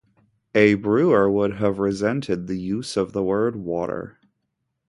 [0.55, 4.17] "A brewer would have resented the use of the word "water"."